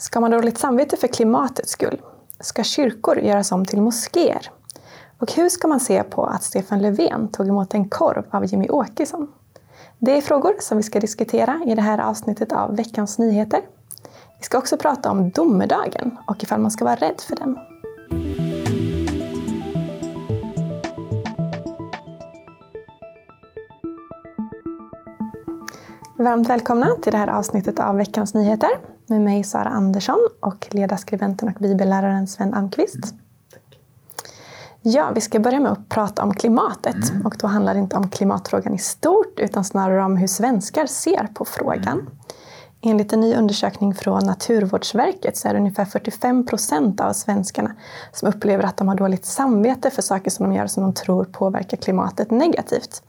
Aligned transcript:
Ska 0.00 0.20
man 0.20 0.32
ha 0.32 0.38
dåligt 0.38 0.58
samvete 0.58 0.96
för 0.96 1.08
klimatets 1.08 1.70
skull? 1.70 2.00
Ska 2.40 2.62
kyrkor 2.62 3.18
göras 3.18 3.52
om 3.52 3.64
till 3.64 3.80
moskéer? 3.82 4.50
Och 5.18 5.32
hur 5.32 5.48
ska 5.48 5.68
man 5.68 5.80
se 5.80 6.02
på 6.02 6.24
att 6.24 6.42
Stefan 6.42 6.82
Löfven 6.82 7.28
tog 7.28 7.48
emot 7.48 7.74
en 7.74 7.88
korv 7.88 8.24
av 8.30 8.44
Jimmy 8.46 8.68
Åkesson? 8.68 9.28
Det 9.98 10.16
är 10.16 10.20
frågor 10.20 10.54
som 10.60 10.76
vi 10.76 10.82
ska 10.82 11.00
diskutera 11.00 11.60
i 11.66 11.74
det 11.74 11.82
här 11.82 11.98
avsnittet 11.98 12.52
av 12.52 12.76
Veckans 12.76 13.18
nyheter. 13.18 13.60
Vi 14.38 14.44
ska 14.44 14.58
också 14.58 14.76
prata 14.76 15.10
om 15.10 15.30
domedagen 15.30 16.16
och 16.26 16.42
ifall 16.42 16.60
man 16.60 16.70
ska 16.70 16.84
vara 16.84 16.96
rädd 16.96 17.20
för 17.20 17.36
den. 17.36 17.58
Varmt 26.18 26.48
välkomna 26.48 26.86
till 27.02 27.12
det 27.12 27.18
här 27.18 27.28
avsnittet 27.28 27.80
av 27.80 27.96
Veckans 27.96 28.34
nyheter 28.34 28.70
med 29.10 29.20
mig 29.20 29.44
Sara 29.44 29.68
Andersson 29.68 30.28
och 30.40 30.68
ledarskribenten 30.70 31.48
och 31.48 31.54
bibelläraren 31.60 32.26
Sven 32.26 32.54
Almqvist. 32.54 33.14
Ja, 34.82 35.10
vi 35.14 35.20
ska 35.20 35.40
börja 35.40 35.60
med 35.60 35.72
att 35.72 35.88
prata 35.88 36.22
om 36.22 36.34
klimatet 36.34 37.10
mm. 37.10 37.26
och 37.26 37.36
då 37.38 37.46
handlar 37.46 37.74
det 37.74 37.80
inte 37.80 37.96
om 37.96 38.10
klimatfrågan 38.10 38.74
i 38.74 38.78
stort 38.78 39.38
utan 39.38 39.64
snarare 39.64 40.04
om 40.04 40.16
hur 40.16 40.26
svenskar 40.26 40.86
ser 40.86 41.28
på 41.34 41.44
frågan. 41.44 41.92
Mm. 41.92 42.06
Enligt 42.82 43.12
en 43.12 43.20
ny 43.20 43.34
undersökning 43.34 43.94
från 43.94 44.26
Naturvårdsverket 44.26 45.36
så 45.36 45.48
är 45.48 45.52
det 45.52 45.58
ungefär 45.58 45.84
45 45.84 46.46
procent 46.46 47.00
av 47.00 47.12
svenskarna 47.12 47.74
som 48.12 48.28
upplever 48.28 48.64
att 48.64 48.76
de 48.76 48.88
har 48.88 48.94
dåligt 48.94 49.24
samvete 49.24 49.90
för 49.90 50.02
saker 50.02 50.30
som 50.30 50.48
de 50.48 50.56
gör 50.56 50.66
som 50.66 50.82
de 50.82 50.94
tror 50.94 51.24
påverkar 51.24 51.76
klimatet 51.76 52.30
negativt. 52.30 53.02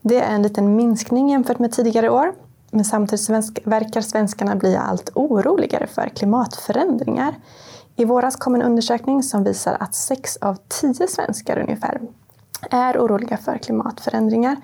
Det 0.00 0.20
är 0.20 0.34
en 0.34 0.42
liten 0.42 0.76
minskning 0.76 1.30
jämfört 1.30 1.58
med 1.58 1.72
tidigare 1.72 2.10
år. 2.10 2.32
Men 2.70 2.84
samtidigt 2.84 3.24
svensk, 3.24 3.58
verkar 3.64 4.00
svenskarna 4.00 4.56
bli 4.56 4.76
allt 4.76 5.10
oroligare 5.14 5.86
för 5.86 6.08
klimatförändringar. 6.08 7.34
I 7.96 8.04
våras 8.04 8.36
kom 8.36 8.54
en 8.54 8.62
undersökning 8.62 9.22
som 9.22 9.44
visar 9.44 9.76
att 9.80 9.94
sex 9.94 10.36
av 10.36 10.56
tio 10.68 11.08
svenskar 11.08 11.58
ungefär 11.58 12.00
är 12.70 12.98
oroliga 12.98 13.36
för 13.36 13.58
klimatförändringar. 13.58 14.56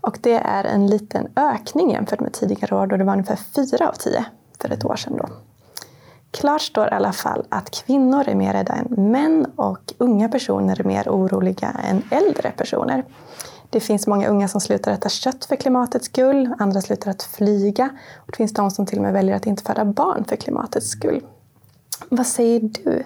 Och 0.00 0.18
det 0.20 0.34
är 0.34 0.64
en 0.64 0.86
liten 0.86 1.28
ökning 1.36 1.90
jämfört 1.90 2.20
med 2.20 2.32
tidigare 2.32 2.76
år 2.76 2.86
då 2.86 2.96
det 2.96 3.04
var 3.04 3.12
ungefär 3.12 3.36
fyra 3.36 3.88
av 3.88 3.92
tio 3.92 4.24
för 4.60 4.72
ett 4.72 4.84
år 4.84 4.96
sedan. 4.96 5.16
Då. 5.16 5.28
Klart 6.30 6.62
står 6.62 6.86
i 6.86 6.90
alla 6.90 7.12
fall 7.12 7.44
att 7.48 7.70
kvinnor 7.70 8.28
är 8.28 8.34
mer 8.34 8.52
rädda 8.52 8.72
än 8.72 9.10
män 9.12 9.46
och 9.56 9.92
unga 9.98 10.28
personer 10.28 10.80
är 10.80 10.84
mer 10.84 11.08
oroliga 11.08 11.68
än 11.84 12.02
äldre 12.10 12.50
personer. 12.50 13.04
Det 13.72 13.80
finns 13.80 14.06
många 14.06 14.28
unga 14.28 14.48
som 14.48 14.60
slutar 14.60 14.92
äta 14.92 15.08
kött 15.08 15.44
för 15.44 15.56
klimatets 15.56 16.06
skull, 16.06 16.54
andra 16.58 16.80
slutar 16.80 17.10
att 17.10 17.22
flyga 17.22 17.90
och 18.16 18.26
det 18.30 18.36
finns 18.36 18.52
de 18.52 18.70
som 18.70 18.86
till 18.86 18.98
och 18.98 19.02
med 19.02 19.12
väljer 19.12 19.36
att 19.36 19.46
inte 19.46 19.62
föda 19.62 19.84
barn 19.84 20.24
för 20.28 20.36
klimatets 20.36 20.88
skull. 20.88 21.20
Vad 22.08 22.26
säger 22.26 22.60
du? 22.60 23.04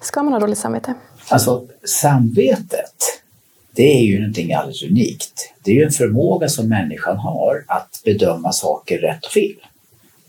Ska 0.00 0.22
man 0.22 0.32
ha 0.32 0.40
dåligt 0.40 0.58
samvete? 0.58 0.94
Alltså, 1.28 1.66
samvetet, 1.84 3.22
det 3.70 3.98
är 3.98 4.04
ju 4.04 4.18
någonting 4.18 4.54
alldeles 4.54 4.82
unikt. 4.82 5.52
Det 5.64 5.70
är 5.70 5.74
ju 5.74 5.82
en 5.82 5.90
förmåga 5.90 6.48
som 6.48 6.68
människan 6.68 7.16
har 7.16 7.64
att 7.68 8.00
bedöma 8.04 8.52
saker 8.52 8.98
rätt 8.98 9.24
och 9.24 9.32
fel. 9.32 9.66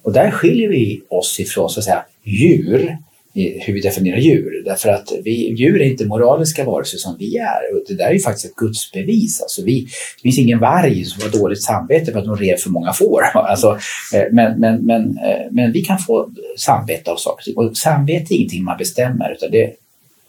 Och 0.01 0.13
där 0.13 0.31
skiljer 0.31 0.69
vi 0.69 1.01
oss 1.09 1.39
ifrån 1.39 1.69
så 1.69 1.79
att 1.79 1.83
säga, 1.83 2.05
djur 2.23 2.97
hur 3.37 3.73
vi 3.73 3.81
definierar 3.81 4.17
djur. 4.17 4.61
Därför 4.65 4.89
att 4.89 5.11
vi, 5.23 5.53
djur 5.53 5.81
är 5.81 5.85
inte 5.85 6.05
moraliska 6.05 6.63
varelser 6.63 6.97
som 6.97 7.15
vi 7.19 7.37
är. 7.37 7.75
Och 7.75 7.83
det 7.87 7.93
där 7.93 8.05
är 8.05 8.13
ju 8.13 8.19
faktiskt 8.19 8.45
ett 8.45 8.55
gudsbevis. 8.55 9.41
Alltså 9.41 9.63
vi, 9.63 9.81
det 9.81 10.21
finns 10.23 10.39
ingen 10.39 10.59
varg 10.59 11.05
som 11.05 11.21
har 11.21 11.39
dåligt 11.39 11.63
samvete 11.63 12.11
för 12.11 12.19
att 12.19 12.25
de 12.25 12.35
rev 12.35 12.57
för 12.57 12.69
många 12.69 12.93
får. 12.93 13.21
Alltså, 13.47 13.77
eh, 14.13 14.23
men, 14.31 14.59
men, 14.59 14.85
men, 14.85 15.17
eh, 15.17 15.51
men 15.51 15.71
vi 15.71 15.81
kan 15.81 15.99
få 15.99 16.29
samvete 16.57 17.11
av 17.11 17.15
saker 17.15 17.59
och 17.59 17.77
samvete 17.77 18.33
är 18.33 18.35
ingenting 18.35 18.63
man 18.63 18.77
bestämmer 18.77 19.31
utan 19.31 19.51
det, 19.51 19.73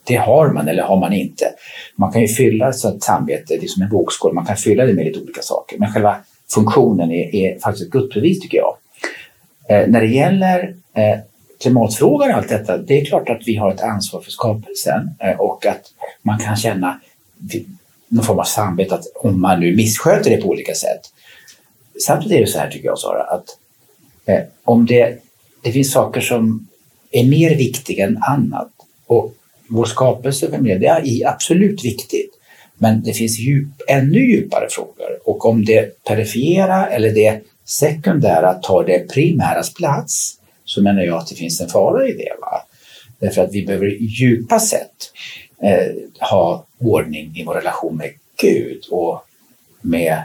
det 0.05 0.17
har 0.17 0.53
man 0.53 0.69
eller 0.69 0.83
har 0.83 1.01
man 1.01 1.13
inte. 1.13 1.45
Man 1.97 2.13
kan 2.13 2.23
ju 2.23 2.29
fylla 2.29 2.73
så 2.73 2.89
att 2.89 3.03
samvete, 3.03 3.57
det 3.57 3.67
är 3.67 3.69
som 3.69 3.83
en 3.83 3.91
vågskål, 3.91 4.35
man 4.35 4.47
kan 4.47 4.57
fylla 4.57 4.87
det 4.87 4.95
med 4.95 5.07
lite 5.07 5.21
olika 5.21 5.43
saker. 5.43 5.79
Men 5.79 5.93
själva 5.93 6.17
funktionen 6.55 7.11
är, 7.11 7.35
är 7.35 7.59
faktiskt 7.59 7.87
ett 7.87 7.93
gudsbevis 7.93 8.41
tycker 8.41 8.59
jag. 8.59 8.77
Eh, 9.69 9.89
när 9.89 10.01
det 10.01 10.07
gäller 10.07 10.75
eh, 10.95 11.19
klimatfrågan 11.61 12.31
och 12.31 12.37
allt 12.37 12.49
detta, 12.49 12.79
det 12.79 13.01
är 13.01 13.05
klart 13.05 13.29
att 13.29 13.43
vi 13.45 13.57
har 13.57 13.75
ett 13.75 13.81
ansvar 13.81 14.21
för 14.21 14.31
skapelsen 14.31 15.11
eh, 15.21 15.41
och 15.41 15.67
att 15.67 15.83
man 16.23 16.39
kan 16.39 16.57
känna 16.57 17.01
någon 18.09 18.25
form 18.25 18.39
av 18.39 18.45
samvete 18.45 18.95
att 18.95 19.05
om 19.15 19.41
man 19.41 19.61
nu 19.61 19.77
missköter 19.77 20.31
det 20.31 20.37
på 20.37 20.49
olika 20.49 20.75
sätt. 20.75 21.01
Samtidigt 22.07 22.37
är 22.37 22.41
det 22.41 22.47
så 22.47 22.59
här 22.59 22.71
tycker 22.71 22.87
jag 22.87 22.99
Sara, 22.99 23.23
att 23.23 23.47
eh, 24.25 24.45
om 24.65 24.87
det, 24.87 25.19
det 25.63 25.73
finns 25.73 25.93
saker 25.93 26.21
som 26.21 26.69
är 27.11 27.25
mer 27.25 27.57
viktiga 27.57 28.07
än 28.07 28.23
annat 28.29 28.71
och 29.07 29.35
vår 29.69 29.85
skapelse 29.85 30.51
för 30.51 30.59
det 30.59 30.87
är 30.87 31.29
absolut 31.29 31.85
viktigt. 31.85 32.31
Men 32.75 33.03
det 33.03 33.13
finns 33.13 33.39
djup, 33.39 33.69
ännu 33.89 34.19
djupare 34.19 34.67
frågor 34.71 35.19
och 35.25 35.47
om 35.47 35.65
det 35.65 36.05
perifera 36.05 36.87
eller 36.87 37.11
det 37.11 37.41
sekundära 37.65 38.55
tar 38.55 38.85
det 38.85 39.09
primäras 39.09 39.75
plats 39.75 40.39
så 40.69 40.83
menar 40.83 41.03
jag 41.03 41.17
att 41.17 41.27
det 41.27 41.35
finns 41.35 41.61
en 41.61 41.69
fara 41.69 42.09
i 42.09 42.13
det. 42.13 42.33
Va? 42.41 42.63
Därför 43.19 43.45
att 43.45 43.53
vi 43.53 43.67
behöver 43.67 43.87
djupa 44.01 44.61
sett 44.61 45.13
eh, 45.63 46.29
ha 46.31 46.65
ordning 46.79 47.37
i 47.37 47.45
vår 47.45 47.55
relation 47.55 47.97
med 47.97 48.11
Gud 48.43 48.85
och 48.91 49.25
med 49.81 50.23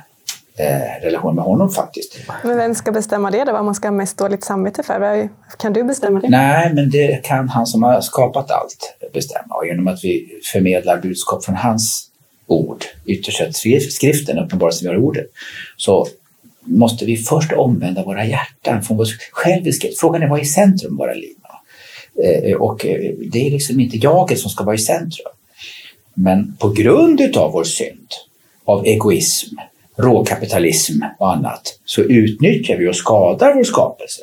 eh, 0.57 1.03
relation 1.03 1.35
med 1.35 1.43
honom 1.43 1.69
faktiskt. 1.69 2.17
Men 2.43 2.57
vem 2.57 2.75
ska 2.75 2.91
bestämma 2.91 3.31
det 3.31 3.43
då, 3.43 3.51
vad 3.51 3.65
man 3.65 3.75
ska 3.75 3.87
ha 3.87 3.91
mest 3.91 4.17
dåligt 4.17 4.43
samvete 4.43 4.83
för? 4.83 5.29
Kan 5.57 5.73
du 5.73 5.83
bestämma 5.83 6.19
det? 6.19 6.29
Nej, 6.29 6.73
men 6.73 6.89
det 6.89 7.23
kan 7.23 7.49
han 7.49 7.67
som 7.67 7.83
har 7.83 8.01
skapat 8.01 8.51
allt 8.51 8.97
bestämma 9.13 9.55
och 9.55 9.67
genom 9.67 9.87
att 9.87 10.03
vi 10.03 10.39
förmedlar 10.51 10.97
budskap 10.97 11.45
från 11.45 11.55
hans 11.55 12.09
ord, 12.47 12.85
ytterst 13.05 13.91
skriften 13.91 14.39
uppenbaras 14.39 14.83
vi 14.83 14.87
har 14.87 14.97
ordet, 14.97 15.25
så 15.77 16.07
måste 16.63 17.05
vi 17.05 17.17
först 17.17 17.51
omvända 17.51 18.03
våra 18.03 18.25
hjärtan 18.25 18.83
från 18.83 18.97
vår 18.97 19.07
själviskhet. 19.31 19.99
Frågan 19.99 20.23
är 20.23 20.27
vad 20.27 20.39
är 20.39 20.43
i 20.43 20.45
centrum 20.45 20.93
i 20.93 20.97
våra 20.97 21.13
liv? 21.13 21.35
Eh, 22.23 22.55
och 22.55 22.85
eh, 22.85 23.13
det 23.31 23.47
är 23.47 23.51
liksom 23.51 23.79
inte 23.79 23.97
jaget 23.97 24.39
som 24.39 24.51
ska 24.51 24.63
vara 24.63 24.75
i 24.75 24.79
centrum. 24.79 25.31
Men 26.13 26.55
på 26.59 26.69
grund 26.69 27.21
utav 27.21 27.51
vår 27.51 27.63
synd, 27.63 28.07
av 28.65 28.85
egoism, 28.85 29.55
råkapitalism 29.97 31.03
och 31.19 31.33
annat, 31.33 31.79
så 31.85 32.01
utnyttjar 32.01 32.77
vi 32.77 32.87
och 32.87 32.95
skadar 32.95 33.53
vår 33.53 33.63
skapelse. 33.63 34.21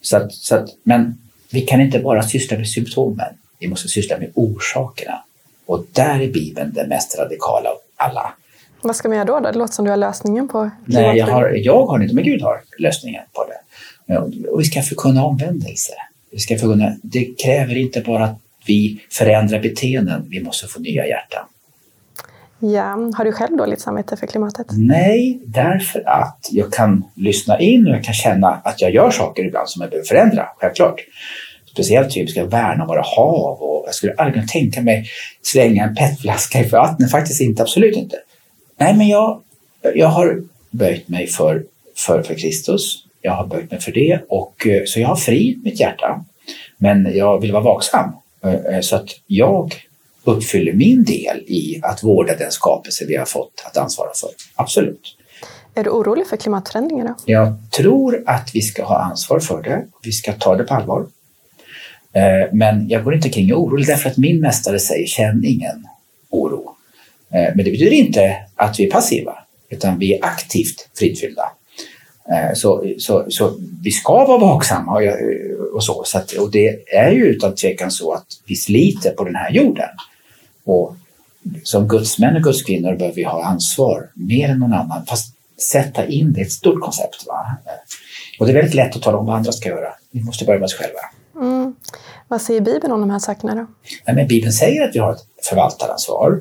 Så 0.00 0.16
att, 0.16 0.32
så 0.32 0.54
att, 0.54 0.68
men 0.82 1.18
vi 1.50 1.60
kan 1.60 1.80
inte 1.80 1.98
bara 1.98 2.22
syssla 2.22 2.56
med 2.56 2.68
symptomen, 2.68 3.34
vi 3.58 3.68
måste 3.68 3.88
syssla 3.88 4.18
med 4.18 4.30
orsakerna. 4.34 5.24
Och 5.66 5.86
där 5.92 6.20
är 6.20 6.28
Bibeln 6.28 6.72
den 6.74 6.88
mest 6.88 7.18
radikala 7.18 7.70
av 7.70 7.76
alla. 7.96 8.34
Vad 8.82 8.96
ska 8.96 9.08
man 9.08 9.16
göra 9.16 9.26
då? 9.26 9.40
då? 9.40 9.50
Det 9.50 9.58
låter 9.58 9.74
som 9.74 9.84
du 9.84 9.90
har 9.90 9.96
lösningen 9.96 10.48
på 10.48 10.70
Nej, 10.84 11.18
jag 11.18 11.26
har, 11.26 11.52
jag 11.56 11.86
har 11.86 12.02
inte, 12.02 12.14
men 12.14 12.24
Gud 12.24 12.42
har 12.42 12.60
lösningen 12.78 13.22
på 13.32 13.44
det. 13.44 14.18
Och 14.48 14.60
vi 14.60 14.64
ska 14.64 14.82
förkunna 14.82 15.24
omvändelse. 15.24 15.92
Vi 16.30 16.38
ska 16.38 16.58
förkunna, 16.58 16.96
det 17.02 17.24
kräver 17.24 17.76
inte 17.76 18.00
bara 18.00 18.24
att 18.24 18.38
vi 18.66 19.00
förändrar 19.10 19.60
beteenden, 19.60 20.26
vi 20.28 20.42
måste 20.42 20.66
få 20.66 20.80
nya 20.80 21.06
hjärtan. 21.06 21.44
Ja, 22.58 23.12
har 23.16 23.24
du 23.24 23.32
själv 23.32 23.56
dåligt 23.56 23.80
samvete 23.80 24.16
för 24.16 24.26
klimatet? 24.26 24.66
Nej, 24.70 25.40
därför 25.46 26.08
att 26.08 26.48
jag 26.50 26.72
kan 26.72 27.04
lyssna 27.14 27.60
in 27.60 27.86
och 27.86 27.92
jag 27.92 28.04
kan 28.04 28.14
känna 28.14 28.48
att 28.48 28.80
jag 28.80 28.94
gör 28.94 29.10
saker 29.10 29.44
ibland 29.44 29.68
som 29.68 29.82
jag 29.82 29.90
behöver 29.90 30.06
förändra, 30.06 30.48
självklart. 30.56 31.00
Speciellt 31.72 32.10
typ 32.10 32.30
ska 32.30 32.44
värna 32.44 32.86
våra 32.86 33.02
hav 33.16 33.62
och 33.62 33.82
jag 33.86 33.94
skulle 33.94 34.14
aldrig 34.14 34.34
kunna 34.34 34.46
tänka 34.46 34.82
mig 34.82 35.06
slänga 35.42 35.84
en 35.84 35.94
petflaska 35.94 36.60
i 36.60 36.68
vattnet, 36.68 37.10
faktiskt 37.10 37.40
inte, 37.40 37.62
absolut 37.62 37.96
inte. 37.96 38.16
Nej, 38.78 38.96
men 38.96 39.08
jag, 39.08 39.42
jag 39.94 40.08
har 40.08 40.42
böjt 40.70 41.08
mig 41.08 41.26
för, 41.26 41.64
för, 41.96 42.22
för 42.22 42.34
Kristus. 42.34 43.04
Jag 43.22 43.32
har 43.32 43.46
böjt 43.46 43.70
mig 43.70 43.80
för 43.80 43.92
det 43.92 44.20
och 44.28 44.66
eh, 44.66 44.82
så 44.86 45.00
jag 45.00 45.08
har 45.08 45.16
fri 45.16 45.58
mitt 45.64 45.80
hjärta. 45.80 46.24
Men 46.76 47.16
jag 47.16 47.40
vill 47.40 47.52
vara 47.52 47.62
vaksam 47.62 48.12
eh, 48.44 48.54
eh, 48.54 48.80
så 48.80 48.96
att 48.96 49.08
jag 49.26 49.74
uppfyller 50.24 50.72
min 50.72 51.04
del 51.04 51.38
i 51.38 51.80
att 51.82 52.04
vårda 52.04 52.36
den 52.36 52.50
skapelse 52.50 53.04
vi 53.08 53.16
har 53.16 53.26
fått 53.26 53.64
att 53.66 53.76
ansvara 53.76 54.10
för. 54.14 54.30
Absolut. 54.54 55.16
Är 55.74 55.84
du 55.84 55.90
orolig 55.90 56.26
för 56.26 56.36
klimatförändringar? 56.36 57.06
Då? 57.06 57.14
Jag 57.26 57.56
tror 57.76 58.22
att 58.26 58.50
vi 58.54 58.60
ska 58.60 58.84
ha 58.84 58.98
ansvar 58.98 59.40
för 59.40 59.62
det. 59.62 59.86
Vi 60.02 60.12
ska 60.12 60.32
ta 60.32 60.56
det 60.56 60.64
på 60.64 60.74
allvar. 60.74 61.06
Men 62.52 62.88
jag 62.88 63.04
går 63.04 63.14
inte 63.14 63.28
kring 63.28 63.54
orolig 63.54 63.86
därför 63.86 64.10
att 64.10 64.16
min 64.16 64.40
mästare 64.40 64.78
säger 64.78 65.06
känn 65.06 65.44
ingen 65.44 65.86
men 67.30 67.56
det 67.56 67.70
betyder 67.70 67.92
inte 67.92 68.36
att 68.54 68.80
vi 68.80 68.86
är 68.86 68.90
passiva, 68.90 69.38
utan 69.68 69.98
vi 69.98 70.14
är 70.14 70.24
aktivt 70.24 70.88
fridfyllda. 70.98 71.52
Eh, 72.32 72.54
så, 72.54 72.84
så, 72.98 73.26
så 73.28 73.58
vi 73.82 73.90
ska 73.90 74.24
vara 74.26 74.38
vaksamma 74.38 74.92
och, 74.92 75.02
och 75.74 75.84
så. 75.84 76.02
så 76.04 76.18
att, 76.18 76.32
och 76.32 76.50
det 76.50 76.94
är 76.94 77.10
ju 77.10 77.24
utan 77.24 77.54
tvekan 77.54 77.90
så 77.90 78.12
att 78.12 78.26
vi 78.46 78.56
sliter 78.56 79.10
på 79.10 79.24
den 79.24 79.34
här 79.34 79.50
jorden. 79.50 79.88
Och 80.64 80.96
som 81.62 81.88
gudsmän 81.88 82.36
och 82.36 82.42
gudskvinnor 82.42 82.96
behöver 82.96 83.16
vi 83.16 83.24
ha 83.24 83.44
ansvar 83.44 84.10
mer 84.14 84.48
än 84.48 84.58
någon 84.58 84.72
annan. 84.72 85.06
Fast 85.06 85.34
sätta 85.60 86.06
in 86.06 86.32
det 86.32 86.40
är 86.40 86.44
ett 86.44 86.52
stort 86.52 86.80
koncept. 86.80 87.26
Va? 87.26 87.56
Och 88.38 88.46
det 88.46 88.52
är 88.52 88.54
väldigt 88.54 88.74
lätt 88.74 88.96
att 88.96 89.02
tala 89.02 89.18
om 89.18 89.26
vad 89.26 89.36
andra 89.36 89.52
ska 89.52 89.68
göra. 89.68 89.94
Vi 90.10 90.22
måste 90.22 90.44
börja 90.44 90.58
med 90.58 90.64
oss 90.64 90.74
själva. 90.74 91.00
Mm. 91.40 91.74
Vad 92.28 92.42
säger 92.42 92.60
Bibeln 92.60 92.92
om 92.92 93.00
de 93.00 93.10
här 93.10 93.18
sakerna 93.18 93.54
då? 93.54 93.66
Ja, 94.04 94.12
men 94.12 94.26
Bibeln 94.26 94.52
säger 94.52 94.88
att 94.88 94.94
vi 94.94 94.98
har 94.98 95.12
ett 95.12 95.26
förvaltaransvar 95.42 96.40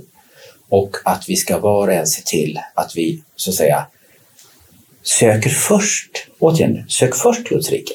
och 0.70 0.98
att 1.06 1.30
vi 1.30 1.36
ska 1.36 1.60
var 1.60 1.88
och 1.88 1.94
en 1.94 2.08
se 2.08 2.22
till 2.26 2.60
att 2.74 2.92
vi 2.96 3.24
så 3.36 3.50
att 3.50 3.56
säga 3.56 3.86
söker 5.04 5.50
först, 5.50 6.28
återigen, 6.40 6.86
sök 6.90 7.16
först 7.16 7.50
Guds 7.50 7.72
rike 7.72 7.94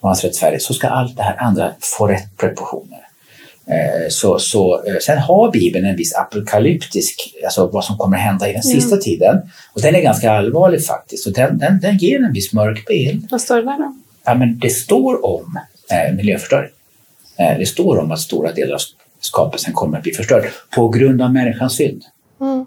och 0.00 0.08
hans 0.08 0.24
rättfärdighet 0.24 0.62
så 0.62 0.74
ska 0.74 0.88
allt 0.88 1.16
det 1.16 1.22
här 1.22 1.36
andra 1.42 1.72
få 1.80 2.06
rätt 2.06 2.36
proportioner. 2.36 3.06
Eh, 3.66 4.08
så, 4.08 4.38
så, 4.38 4.84
eh, 4.84 4.96
sen 5.00 5.18
har 5.18 5.50
Bibeln 5.50 5.86
en 5.86 5.96
viss 5.96 6.14
apokalyptisk, 6.14 7.34
alltså 7.44 7.66
vad 7.66 7.84
som 7.84 7.96
kommer 7.96 8.16
att 8.16 8.22
hända 8.22 8.48
i 8.48 8.52
den 8.52 8.62
mm. 8.62 8.80
sista 8.80 8.96
tiden. 8.96 9.50
Och 9.72 9.80
den 9.80 9.94
är 9.94 10.00
ganska 10.00 10.32
allvarlig 10.32 10.86
faktiskt 10.86 11.26
och 11.26 11.32
den, 11.32 11.58
den, 11.58 11.80
den 11.80 11.98
ger 11.98 12.24
en 12.24 12.32
viss 12.32 12.52
mörk 12.52 12.86
bild. 12.86 13.26
Vad 13.30 13.40
står 13.40 13.56
det 13.56 13.62
där 13.62 13.78
då? 13.78 13.96
Ja, 14.24 14.34
men 14.34 14.58
det 14.58 14.70
står 14.70 15.26
om 15.26 15.58
eh, 15.90 16.14
miljöförstöring. 16.14 16.70
Eh, 17.38 17.58
det 17.58 17.66
står 17.66 17.98
om 17.98 18.12
att 18.12 18.20
stora 18.20 18.52
delar 18.52 18.74
av 18.74 18.80
skapelsen 19.20 19.72
kommer 19.72 19.96
att 19.96 20.02
bli 20.02 20.12
förstörd 20.12 20.44
på 20.74 20.88
grund 20.88 21.22
av 21.22 21.32
människans 21.32 21.76
synd. 21.76 22.04
Mm. 22.40 22.66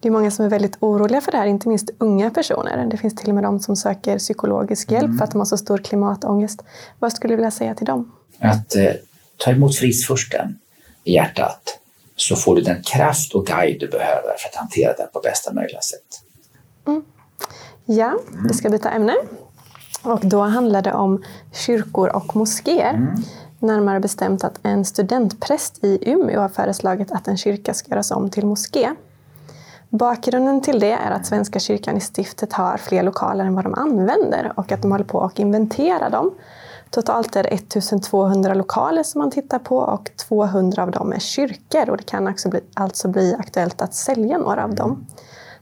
Det 0.00 0.08
är 0.08 0.12
många 0.12 0.30
som 0.30 0.44
är 0.44 0.48
väldigt 0.48 0.76
oroliga 0.80 1.20
för 1.20 1.32
det 1.32 1.38
här, 1.38 1.46
inte 1.46 1.68
minst 1.68 1.90
unga 1.98 2.30
personer. 2.30 2.86
Det 2.90 2.96
finns 2.96 3.14
till 3.14 3.28
och 3.28 3.34
med 3.34 3.44
de 3.44 3.60
som 3.60 3.76
söker 3.76 4.18
psykologisk 4.18 4.90
hjälp 4.90 5.04
mm. 5.04 5.18
för 5.18 5.24
att 5.24 5.30
de 5.30 5.38
har 5.38 5.46
så 5.46 5.56
stor 5.56 5.78
klimatångest. 5.78 6.62
Vad 6.98 7.12
skulle 7.12 7.32
du 7.32 7.36
vilja 7.36 7.50
säga 7.50 7.74
till 7.74 7.86
dem? 7.86 8.12
Att 8.38 8.76
eh, 8.76 8.92
ta 9.36 9.50
emot 9.50 9.76
fridsfursten 9.76 10.58
i 11.04 11.14
hjärtat 11.14 11.78
så 12.16 12.36
får 12.36 12.56
du 12.56 12.62
den 12.62 12.82
kraft 12.82 13.34
och 13.34 13.46
guide 13.46 13.80
du 13.80 13.88
behöver 13.88 14.34
för 14.38 14.48
att 14.48 14.54
hantera 14.54 14.92
det 14.92 15.10
på 15.12 15.20
bästa 15.20 15.52
möjliga 15.52 15.80
sätt. 15.80 16.22
Mm. 16.86 17.02
Ja, 17.84 18.18
vi 18.48 18.54
ska 18.54 18.70
byta 18.70 18.90
ämne. 18.90 19.14
Och 20.02 20.20
då 20.22 20.42
handlar 20.42 20.82
det 20.82 20.92
om 20.92 21.24
kyrkor 21.66 22.08
och 22.08 22.36
moskéer. 22.36 22.94
Mm. 22.94 23.22
Närmare 23.58 24.00
bestämt 24.00 24.44
att 24.44 24.58
en 24.62 24.84
studentpräst 24.84 25.84
i 25.84 26.10
Umeå 26.10 26.40
har 26.40 26.48
föreslagit 26.48 27.12
att 27.12 27.28
en 27.28 27.36
kyrka 27.36 27.74
ska 27.74 27.90
göras 27.90 28.10
om 28.10 28.30
till 28.30 28.46
moské. 28.46 28.90
Bakgrunden 29.88 30.60
till 30.60 30.80
det 30.80 30.92
är 30.92 31.10
att 31.10 31.26
Svenska 31.26 31.58
kyrkan 31.58 31.96
i 31.96 32.00
stiftet 32.00 32.52
har 32.52 32.76
fler 32.76 33.02
lokaler 33.02 33.44
än 33.44 33.54
vad 33.54 33.64
de 33.64 33.74
använder 33.74 34.52
och 34.56 34.72
att 34.72 34.82
de 34.82 34.92
håller 34.92 35.04
på 35.04 35.20
att 35.20 35.38
inventera 35.38 36.10
dem. 36.10 36.34
Totalt 36.90 37.36
är 37.36 37.42
det 37.42 37.48
1200 37.48 38.54
lokaler 38.54 39.02
som 39.02 39.18
man 39.18 39.30
tittar 39.30 39.58
på 39.58 39.76
och 39.76 40.10
200 40.16 40.82
av 40.82 40.90
dem 40.90 41.12
är 41.12 41.18
kyrkor 41.18 41.90
och 41.90 41.96
det 41.96 42.02
kan 42.02 42.28
också 42.28 42.48
bli, 42.48 42.60
alltså 42.74 43.08
bli 43.08 43.36
aktuellt 43.38 43.82
att 43.82 43.94
sälja 43.94 44.38
några 44.38 44.64
av 44.64 44.74
dem. 44.74 45.06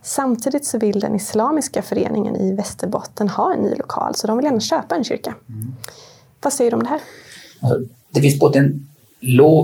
Samtidigt 0.02 0.64
så 0.64 0.78
vill 0.78 1.00
den 1.00 1.14
islamiska 1.14 1.82
föreningen 1.82 2.36
i 2.36 2.54
Västerbotten 2.54 3.28
ha 3.28 3.52
en 3.52 3.60
ny 3.60 3.74
lokal 3.74 4.14
så 4.14 4.26
de 4.26 4.36
vill 4.36 4.44
gärna 4.44 4.60
köpa 4.60 4.96
en 4.96 5.04
kyrka. 5.04 5.34
Mm. 5.48 5.74
Vad 6.42 6.52
säger 6.52 6.70
du 6.70 6.76
om 6.76 6.82
det 6.82 6.88
här? 6.88 7.00
Alltså, 7.66 7.94
det 8.10 8.20
finns 8.20 8.38
både 8.38 8.58
en 8.58 8.86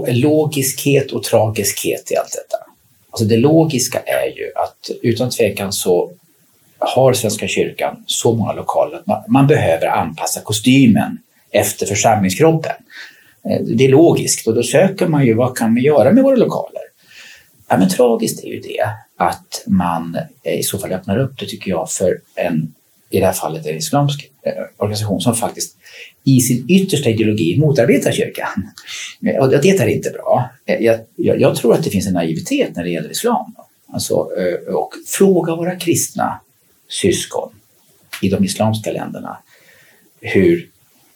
logiskhet 0.07 1.13
och 1.13 1.23
tragiskhet 1.23 2.13
i 2.13 2.17
allt 2.17 2.33
detta. 2.33 2.65
Alltså 3.11 3.25
det 3.25 3.37
logiska 3.37 3.99
är 3.99 4.27
ju 4.27 4.53
att 4.57 4.91
utan 5.03 5.31
tvekan 5.31 5.73
så 5.73 6.11
har 6.79 7.13
Svenska 7.13 7.49
kyrkan 7.49 8.05
så 8.07 8.35
många 8.35 8.53
lokaler 8.53 8.97
att 8.97 9.07
man, 9.07 9.23
man 9.29 9.47
behöver 9.47 9.87
anpassa 9.87 10.41
kostymen 10.41 11.19
efter 11.51 11.87
församlingskroppen. 11.87 12.73
Eh, 13.51 13.61
det 13.61 13.85
är 13.85 13.89
logiskt 13.89 14.47
och 14.47 14.55
då 14.55 14.63
söker 14.63 15.07
man 15.07 15.27
ju 15.27 15.35
vad 15.35 15.57
kan 15.57 15.75
vi 15.75 15.81
göra 15.81 16.13
med 16.13 16.23
våra 16.23 16.37
lokaler? 16.37 16.83
Ja, 17.69 17.77
men 17.79 17.89
tragiskt 17.89 18.45
är 18.45 18.49
ju 18.49 18.61
det 18.61 18.85
att 19.17 19.63
man 19.67 20.19
eh, 20.43 20.59
i 20.59 20.63
så 20.63 20.79
fall 20.79 20.93
öppnar 20.93 21.19
upp 21.19 21.39
det 21.39 21.47
tycker 21.47 21.71
jag 21.71 21.91
för 21.91 22.21
en, 22.35 22.75
i 23.11 23.21
det 23.21 23.27
här 23.27 23.33
fallet 23.33 23.67
en 23.67 23.77
islamsk 23.77 24.31
eh, 24.43 24.53
organisation 24.77 25.21
som 25.21 25.35
faktiskt 25.35 25.77
i 26.25 26.41
sin 26.41 26.65
yttersta 26.69 27.11
ideologi 27.11 27.59
motarbetar 27.59 28.13
kyrkan. 28.13 28.71
Och 29.41 29.49
det 29.49 29.69
är 29.69 29.87
inte 29.87 30.11
bra. 30.11 30.51
Eh, 30.67 30.81
jag, 30.81 31.01
jag, 31.17 31.41
jag, 31.41 31.57
tror 31.57 31.75
att 31.75 31.85
det 31.85 31.91
finns 31.91 32.07
en 32.07 32.13
naivitet 32.13 32.77
när 32.77 32.85
det 32.85 32.91
gäller 32.91 33.11
islam. 33.11 33.55
Alltså, 33.93 34.15
eh, 34.15 34.75
och 34.75 34.93
fråga 35.07 35.57
våra 35.57 35.77
kristna 35.77 36.41
syskon 36.89 37.51
i 38.23 38.29
de 38.29 38.45
islamska 38.45 38.93
länderna 38.93 39.39
hur 40.21 40.69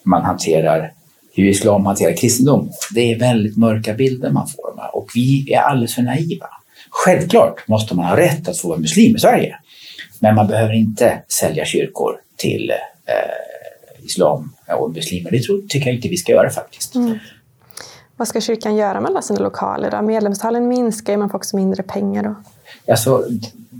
man 0.02 0.24
hanterar 0.24 0.92
hur 1.34 1.48
islam 1.48 1.86
hanterar 1.86 2.16
kristendom. 2.16 2.70
Det 2.94 3.12
är 3.12 3.18
väldigt 3.18 3.56
mörka 3.56 3.94
bilder 3.94 4.30
man 4.30 4.48
får 4.48 4.66
och 4.92 5.10
vi 5.14 5.52
är 5.52 5.58
alldeles 5.58 5.94
för 5.94 6.02
naiva. 6.02 6.46
Självklart 6.90 7.68
måste 7.68 7.94
man 7.94 8.04
ha 8.04 8.16
rätt 8.16 8.48
att 8.48 8.58
få 8.58 8.68
vara 8.68 8.78
muslim 8.78 9.16
i 9.16 9.18
Sverige, 9.18 9.56
men 10.20 10.34
man 10.34 10.46
behöver 10.46 10.72
inte 10.74 11.22
sälja 11.28 11.64
kyrkor 11.64 12.20
till 12.36 12.70
eh, 12.70 13.55
islam 14.06 14.52
och 14.78 14.90
muslimer. 14.90 15.30
Det 15.30 15.42
tror, 15.42 15.62
tycker 15.68 15.86
jag 15.86 15.96
inte 15.96 16.08
vi 16.08 16.16
ska 16.16 16.32
göra 16.32 16.50
faktiskt. 16.50 16.94
Mm. 16.94 17.18
Vad 18.16 18.28
ska 18.28 18.40
kyrkan 18.40 18.76
göra 18.76 19.00
med 19.00 19.10
alla 19.10 19.22
sina 19.22 19.40
lokaler? 19.40 19.90
Då? 19.90 20.02
Medlemstalen 20.02 20.68
minskar, 20.68 21.16
man 21.16 21.30
får 21.30 21.38
också 21.38 21.56
mindre 21.56 21.82
pengar. 21.82 22.22
Då. 22.22 22.34
Alltså, 22.92 23.24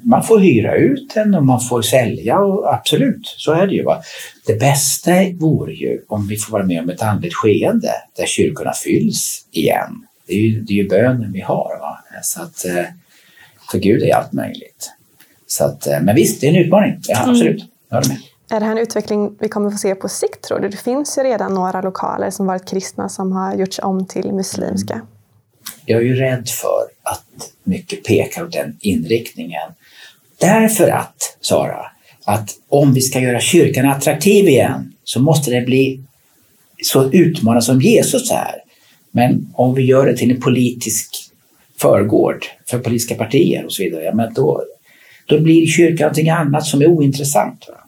man 0.04 0.22
får 0.22 0.38
hyra 0.38 0.76
ut 0.76 1.14
den 1.14 1.34
och 1.34 1.44
man 1.44 1.60
får 1.60 1.82
sälja, 1.82 2.38
och 2.38 2.74
absolut, 2.74 3.26
så 3.26 3.52
är 3.52 3.66
det 3.66 3.74
ju. 3.74 3.84
Va? 3.84 4.02
Det 4.46 4.60
bästa 4.60 5.10
vore 5.40 5.72
ju 5.72 6.00
om 6.08 6.28
vi 6.28 6.36
får 6.36 6.52
vara 6.52 6.64
med 6.64 6.80
om 6.80 6.88
ett 6.88 7.02
andligt 7.02 7.34
skeende 7.34 7.90
där 8.16 8.26
kyrkorna 8.26 8.72
fylls 8.72 9.46
igen. 9.50 10.06
Det 10.26 10.34
är 10.34 10.38
ju, 10.38 10.60
det 10.60 10.72
är 10.72 10.76
ju 10.76 10.88
bönen 10.88 11.32
vi 11.32 11.40
har. 11.40 11.78
Va? 11.80 11.98
Så 12.22 12.42
att, 12.42 12.64
eh, 12.64 12.84
för 13.70 13.78
Gud 13.78 14.02
är 14.02 14.14
allt 14.14 14.32
möjligt. 14.32 14.92
Så 15.46 15.64
att, 15.64 15.86
eh, 15.86 16.00
men 16.00 16.14
visst, 16.14 16.40
det 16.40 16.46
är 16.46 16.50
en 16.50 16.64
utmaning. 16.64 17.00
Ja, 17.08 17.16
mm. 17.18 17.30
absolut. 17.30 17.64
Jag 17.88 17.96
håller 17.96 18.08
med. 18.08 18.18
Är 18.50 18.60
det 18.60 18.66
här 18.66 18.72
en 18.72 18.78
utveckling 18.78 19.36
vi 19.40 19.48
kommer 19.48 19.70
få 19.70 19.78
se 19.78 19.94
på 19.94 20.08
sikt 20.08 20.42
tror 20.44 20.58
du? 20.58 20.68
Det 20.68 20.76
finns 20.76 21.18
ju 21.18 21.22
redan 21.22 21.54
några 21.54 21.80
lokaler 21.80 22.30
som 22.30 22.46
varit 22.46 22.68
kristna 22.68 23.08
som 23.08 23.32
har 23.32 23.54
gjorts 23.54 23.80
om 23.82 24.06
till 24.06 24.32
muslimska. 24.32 24.94
Mm. 24.94 25.06
Jag 25.86 26.00
är 26.00 26.04
ju 26.04 26.14
rädd 26.14 26.48
för 26.48 26.86
att 27.02 27.52
mycket 27.64 28.04
pekar 28.04 28.44
åt 28.44 28.52
den 28.52 28.76
inriktningen. 28.80 29.70
Därför 30.38 30.88
att, 30.88 31.36
Sara, 31.40 31.86
att 32.24 32.50
om 32.68 32.94
vi 32.94 33.00
ska 33.00 33.20
göra 33.20 33.40
kyrkan 33.40 33.86
attraktiv 33.86 34.48
igen 34.48 34.92
så 35.04 35.20
måste 35.20 35.50
det 35.50 35.60
bli 35.60 36.00
så 36.82 37.10
utmanande 37.10 37.62
som 37.62 37.80
Jesus 37.80 38.30
är. 38.30 38.54
Men 39.10 39.52
om 39.54 39.74
vi 39.74 39.82
gör 39.82 40.06
det 40.06 40.16
till 40.16 40.30
en 40.30 40.40
politisk 40.40 41.10
förgård 41.80 42.46
för 42.66 42.78
politiska 42.78 43.14
partier 43.14 43.64
och 43.64 43.72
så 43.72 43.82
vidare, 43.82 44.04
ja, 44.04 44.14
men 44.14 44.34
då, 44.34 44.62
då 45.26 45.40
blir 45.40 45.66
kyrkan 45.66 46.04
någonting 46.04 46.30
annat 46.30 46.66
som 46.66 46.82
är 46.82 46.86
ointressant. 46.86 47.68
Va? 47.68 47.85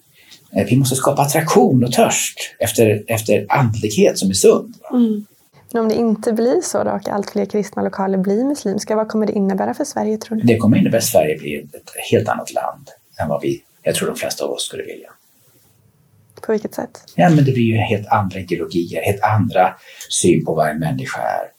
Eh, 0.53 0.67
vi 0.67 0.77
måste 0.77 0.97
skapa 0.97 1.23
attraktion 1.23 1.85
och 1.85 1.93
törst 1.93 2.39
efter, 2.59 3.05
efter 3.07 3.47
andlighet 3.49 4.19
som 4.19 4.31
är 4.31 4.35
sund. 4.35 4.75
Mm. 4.93 5.27
Men 5.73 5.83
om 5.83 5.89
det 5.89 5.95
inte 5.95 6.33
blir 6.33 6.61
så 6.61 6.85
då, 6.85 6.91
och 6.91 7.09
allt 7.09 7.31
fler 7.31 7.45
kristna 7.45 7.83
lokaler 7.83 8.19
blir 8.19 8.45
muslimska, 8.45 8.97
vad 8.97 9.09
kommer 9.09 9.27
det 9.27 9.33
innebära 9.33 9.75
för 9.75 9.85
Sverige 9.85 10.19
tror 10.19 10.37
du? 10.37 10.43
Det 10.43 10.57
kommer 10.57 10.77
innebära 10.77 10.99
att 10.99 11.05
Sverige 11.05 11.39
blir 11.39 11.61
ett 11.61 11.91
helt 12.11 12.29
annat 12.29 12.53
land 12.53 12.89
än 13.21 13.29
vad 13.29 13.43
vi, 13.43 13.63
jag 13.83 13.95
tror 13.95 14.09
de 14.09 14.17
flesta 14.17 14.45
av 14.45 14.51
oss 14.51 14.67
skulle 14.67 14.83
vilja. 14.83 15.11
På 16.43 16.53
vilket 16.53 16.75
sätt? 16.75 17.05
Ja, 17.15 17.31
men 17.31 17.45
det 17.45 17.53
blir 17.53 17.63
ju 17.63 17.77
helt 17.77 18.07
andra 18.07 18.41
ideologier, 18.41 19.03
helt 19.03 19.23
andra 19.23 19.75
syn 20.11 20.45
på 20.45 20.55
vad 20.55 20.69
en 20.69 20.79
människa 20.79 21.21
är. 21.21 21.51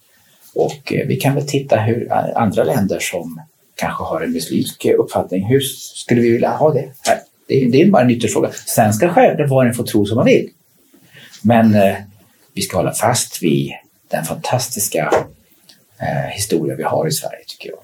Och 0.55 0.93
eh, 0.93 1.07
vi 1.07 1.15
kan 1.15 1.35
väl 1.35 1.47
titta 1.47 1.79
hur 1.79 2.11
andra 2.35 2.63
länder 2.63 2.99
som 2.99 3.41
kanske 3.75 4.03
har 4.03 4.21
en 4.21 4.31
muslimsk 4.31 4.85
uppfattning, 4.85 5.47
hur 5.47 5.59
skulle 5.95 6.21
vi 6.21 6.29
vilja 6.29 6.49
ha 6.49 6.73
det 6.73 6.91
här? 7.05 7.19
Det 7.49 7.63
är, 7.63 7.71
det 7.71 7.81
är 7.81 7.91
bara 7.91 8.01
en 8.01 8.09
ytterfråga. 8.09 8.51
Sen 8.51 8.93
ska 8.93 9.09
självklart 9.09 9.49
var 9.49 9.57
och 9.57 9.69
en 9.69 9.73
få 9.73 9.83
tro 9.83 10.05
som 10.05 10.15
man 10.15 10.25
vill. 10.25 10.49
Men 11.41 11.75
eh, 11.75 11.95
vi 12.53 12.61
ska 12.61 12.77
hålla 12.77 12.91
fast 12.91 13.43
vid 13.43 13.71
den 14.07 14.23
fantastiska 14.23 15.13
eh, 15.99 16.29
historia 16.31 16.75
vi 16.75 16.83
har 16.83 17.07
i 17.07 17.11
Sverige, 17.11 17.43
tycker 17.47 17.69
jag. 17.69 17.79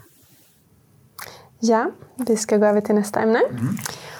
Ja, 1.60 1.91
vi 2.15 2.38
ska 2.38 2.57
gå 2.57 2.65
över 2.65 2.81
till 2.81 2.95
nästa 2.95 3.19
ämne. 3.19 3.39
Mm. 3.50 3.77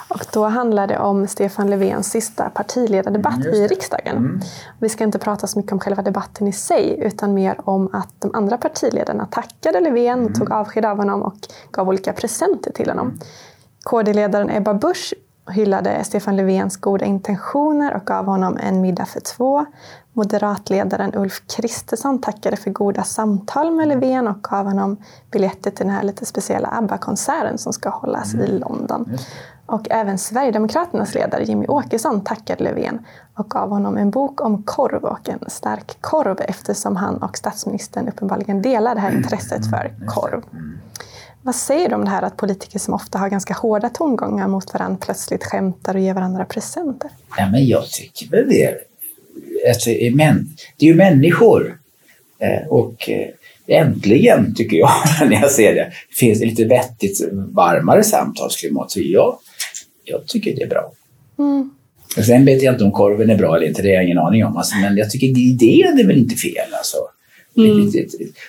Och 0.08 0.26
då 0.34 0.46
handlar 0.46 0.88
det 0.88 1.00
om 1.00 1.28
Stefan 1.28 1.70
Löfvens 1.70 2.12
sista 2.12 2.50
partiledardebatt 2.50 3.46
mm, 3.46 3.54
i 3.54 3.68
riksdagen. 3.68 4.18
Mm. 4.18 4.42
Vi 4.80 4.90
ska 4.90 5.04
inte 5.04 5.20
prata 5.20 5.48
så 5.48 5.60
mycket 5.60 5.72
om 5.72 5.80
själva 5.80 6.02
debatten 6.02 6.48
i 6.48 6.54
sig 6.54 6.98
utan 7.00 7.34
mer 7.34 7.70
om 7.70 7.90
att 7.94 8.22
de 8.22 8.32
andra 8.36 8.58
partiledarna 8.58 9.26
tackade 9.26 9.80
Löfven, 9.80 10.20
mm. 10.20 10.34
tog 10.34 10.52
avsked 10.52 10.86
av 10.86 10.98
honom 10.98 11.22
och 11.22 11.36
gav 11.72 11.88
olika 11.88 12.14
presenter 12.14 12.72
till 12.72 12.90
honom. 12.90 13.08
Mm. 13.08 13.20
KD-ledaren 13.84 14.50
Ebba 14.50 14.74
Busch 14.74 15.14
hyllade 15.52 16.04
Stefan 16.04 16.36
Löfvens 16.36 16.78
goda 16.78 17.06
intentioner 17.06 17.96
och 17.96 18.06
gav 18.06 18.26
honom 18.26 18.58
en 18.58 18.82
middag 18.82 19.06
för 19.06 19.20
två. 19.20 19.66
Moderatledaren 20.14 21.16
Ulf 21.16 21.42
Kristersson 21.48 22.22
tackade 22.22 22.58
för 22.58 22.72
goda 22.72 23.04
samtal 23.04 23.72
med 23.72 23.88
Löfven 23.88 24.28
och 24.28 24.42
gav 24.42 24.66
honom 24.66 24.98
biljetter 25.32 25.72
till 25.72 25.86
den 25.86 25.96
här 25.96 26.04
lite 26.04 26.26
speciella 26.26 26.68
ABBA-konserten 26.68 27.58
som 27.58 27.74
ska 27.74 27.90
hållas 27.90 28.34
mm. 28.34 28.46
i 28.46 28.60
London. 28.60 29.18
Och 29.66 29.88
även 29.90 30.18
Sverigedemokraternas 30.18 31.14
ledare 31.14 31.44
Jimmy 31.44 31.68
Åkesson 31.68 32.22
tackade 32.22 32.64
Löfven 32.64 33.06
och 33.36 33.50
gav 33.50 33.70
honom 33.70 33.98
en 33.98 34.12
bok 34.12 34.42
om 34.42 34.64
korv 34.64 35.04
och 35.04 35.30
en 35.30 35.40
stark 35.48 35.98
korv 36.02 36.38
eftersom 36.42 36.96
han 36.96 37.18
och 37.18 37.38
statsministern 37.38 38.08
uppenbarligen 38.08 38.62
delar 38.62 38.96
det 38.96 39.02
här 39.02 39.16
intresset 39.16 39.70
för 39.70 39.94
mm. 39.96 40.08
korv. 40.08 40.44
Mm. 40.54 40.80
Vad 41.46 41.56
säger 41.56 41.90
du 41.90 41.96
om 41.96 42.06
det 42.06 42.10
här 42.10 42.22
att 42.22 42.38
politiker 42.38 42.80
som 42.80 42.94
ofta 42.94 43.18
har 43.18 43.30
ganska 43.30 43.54
hårda 43.54 43.90
tongångar 43.90 44.48
mot 44.48 44.74
varandra 44.74 44.98
plötsligt 45.06 45.44
skämtar 45.44 45.96
och 45.96 46.02
ger 46.02 46.14
varandra 46.14 46.46
presenter? 46.46 47.10
Ja, 47.38 47.50
men 47.52 47.68
jag 47.68 47.90
tycker 47.90 48.28
väl 48.28 48.50
det. 48.50 48.76
Alltså, 49.68 49.90
men, 50.12 50.50
det 50.78 50.86
är 50.86 50.90
ju 50.90 50.96
människor. 50.96 51.80
Eh, 52.40 52.68
och 52.68 53.10
eh, 53.10 53.28
äntligen, 53.68 54.56
tycker 54.56 54.78
jag, 54.78 54.92
när 55.30 55.42
jag 55.42 55.52
ser 55.52 55.76
det, 55.76 55.92
finns 56.12 56.40
det 56.40 56.46
lite 56.46 56.66
vettigt 56.66 57.22
varmare 57.34 58.04
samtalsklimat. 58.04 58.92
Så 58.92 59.00
ja, 59.04 59.40
jag 60.04 60.28
tycker 60.28 60.56
det 60.56 60.62
är 60.62 60.70
bra. 60.70 60.92
Mm. 61.40 61.70
Sen 62.26 62.46
vet 62.46 62.64
jag 62.64 62.74
inte 62.74 62.84
om 62.84 62.92
korven 62.92 63.30
är 63.30 63.38
bra 63.38 63.56
eller 63.56 63.68
inte, 63.68 63.82
det 63.82 63.90
har 63.90 63.96
jag 63.96 64.04
ingen 64.04 64.20
aning 64.20 64.46
om. 64.46 64.58
Alltså, 64.58 64.76
men 64.78 64.98
jag 64.98 65.12
tycker 65.12 65.28
idén 65.28 66.00
är 66.00 66.08
väl 66.08 66.18
inte 66.18 66.36
fel. 66.36 66.74
Alltså. 66.74 66.98
Mm. 67.58 67.92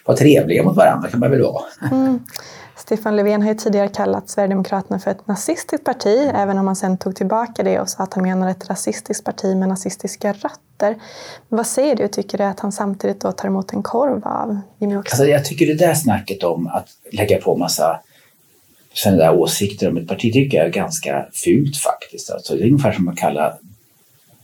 Vara 0.04 0.16
trevliga 0.16 0.62
mot 0.62 0.76
varandra 0.76 1.08
kan 1.08 1.20
man 1.20 1.30
väl 1.30 1.42
vara. 1.42 1.64
Mm. 1.92 2.18
Stefan 2.86 3.16
Löfven 3.16 3.42
har 3.42 3.48
ju 3.48 3.54
tidigare 3.54 3.88
kallat 3.88 4.30
Sverigedemokraterna 4.30 4.98
för 4.98 5.10
ett 5.10 5.26
nazistiskt 5.26 5.84
parti, 5.84 6.30
även 6.34 6.58
om 6.58 6.66
han 6.66 6.76
sen 6.76 6.98
tog 6.98 7.16
tillbaka 7.16 7.62
det 7.62 7.80
och 7.80 7.88
sa 7.88 8.02
att 8.02 8.14
han 8.14 8.22
menar 8.22 8.50
ett 8.50 8.70
rasistiskt 8.70 9.24
parti 9.24 9.56
med 9.56 9.68
nazistiska 9.68 10.32
rötter. 10.32 10.96
Men 11.48 11.56
vad 11.56 11.66
säger 11.66 11.96
du? 11.96 12.08
Tycker 12.08 12.38
du 12.38 12.44
att 12.44 12.60
han 12.60 12.72
samtidigt 12.72 13.20
då 13.20 13.32
tar 13.32 13.48
emot 13.48 13.72
en 13.72 13.82
korv 13.82 14.24
av 14.24 14.58
Jimmie 14.78 14.98
Åkesson? 14.98 15.20
Alltså 15.20 15.32
jag 15.32 15.44
tycker 15.44 15.66
det 15.66 15.74
där 15.74 15.94
snacket 15.94 16.42
om 16.42 16.66
att 16.66 16.88
lägga 17.12 17.38
på 17.38 17.56
massa 17.56 18.00
sådana 18.92 19.18
där 19.18 19.34
åsikter 19.34 19.88
om 19.88 19.96
ett 19.96 20.08
parti 20.08 20.32
tycker 20.32 20.58
jag 20.58 20.66
är 20.66 20.70
ganska 20.70 21.26
fult 21.32 21.76
faktiskt. 21.76 22.30
Alltså, 22.30 22.56
det 22.56 22.62
är 22.62 22.66
ungefär 22.66 22.92
som 22.92 23.08
att 23.08 23.16
kalla 23.16 23.58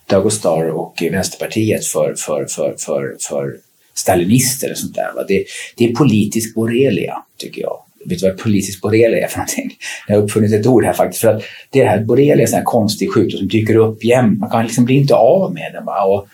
Dagostar 0.06 0.68
och 0.68 1.02
Vänsterpartiet 1.12 1.84
för, 1.84 2.14
för, 2.18 2.46
för, 2.46 2.74
för, 2.78 3.16
för 3.20 3.56
stalinister 3.94 4.70
och 4.70 4.78
sånt 4.78 4.94
där. 4.94 5.24
Det, 5.28 5.44
det 5.76 5.84
är 5.84 5.94
politisk 5.94 6.54
borrelia, 6.54 7.22
tycker 7.36 7.62
jag. 7.62 7.82
Vet 8.06 8.20
du 8.20 8.28
vad 8.28 8.38
politisk 8.38 8.80
borrelia 8.80 9.24
är 9.24 9.28
för 9.28 9.38
någonting? 9.38 9.70
Jag 10.08 10.16
har 10.16 10.22
uppfunnit 10.22 10.52
ett 10.52 10.66
ord 10.66 10.84
här 10.84 10.92
faktiskt. 10.92 11.20
För 11.20 11.28
att 11.28 11.42
det 11.70 11.84
här 11.84 12.00
borrelia 12.00 12.48
är 12.48 12.56
en 12.56 12.64
konstig 12.64 13.12
sjukdom 13.12 13.38
som 13.38 13.48
dyker 13.48 13.76
upp 13.76 14.04
jämt. 14.04 14.40
Man 14.40 14.50
kan 14.50 14.64
liksom 14.64 14.84
bli 14.84 14.94
inte 14.94 15.14
av 15.14 15.54
med 15.54 15.72
den. 15.72 15.88
Och 15.88 16.26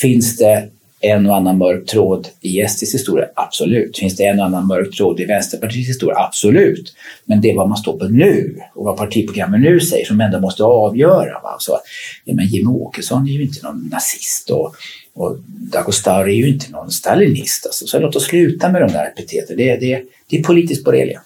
finns 0.00 0.36
det 0.36 0.68
en 1.00 1.26
och 1.26 1.36
annan 1.36 1.58
mörk 1.58 1.86
tråd 1.86 2.28
i 2.40 2.68
SDs 2.68 2.94
historia? 2.94 3.26
Absolut. 3.34 3.98
Finns 3.98 4.16
det 4.16 4.24
en 4.24 4.38
och 4.38 4.46
annan 4.46 4.66
mörk 4.66 4.96
tråd 4.96 5.20
i 5.20 5.24
Vänsterpartiets 5.24 5.88
historia? 5.88 6.18
Absolut. 6.18 6.94
Men 7.24 7.40
det 7.40 7.50
är 7.50 7.56
vad 7.56 7.68
man 7.68 7.78
står 7.78 7.98
på 7.98 8.04
nu 8.04 8.60
och 8.74 8.84
vad 8.84 8.96
partiprogrammet 8.96 9.60
nu 9.60 9.80
säger 9.80 10.04
som 10.04 10.20
ändå 10.20 10.40
måste 10.40 10.64
avgöra. 10.64 11.40
Va? 11.42 11.56
Så, 11.58 11.78
ja, 12.24 12.34
men 12.34 12.46
Jimmie 12.46 12.74
Åkesson 12.74 13.28
är 13.28 13.32
ju 13.32 13.42
inte 13.42 13.66
någon 13.66 13.88
nazist 13.92 14.50
och, 14.50 14.74
och 15.16 15.36
Dagostar 15.46 16.24
är 16.24 16.34
ju 16.34 16.48
inte 16.48 16.70
någon 16.70 16.90
stalinist. 16.90 17.66
Alltså. 17.66 17.86
Så 17.86 17.98
låt 17.98 18.16
oss 18.16 18.24
sluta 18.24 18.68
med 18.68 18.82
de 18.82 18.92
där 18.92 19.06
epiteten. 19.06 19.56
Det, 19.56 19.76
det, 19.76 20.02
det 20.30 20.36
är 20.36 20.42
politisk 20.42 20.84
borrelia. 20.84 21.20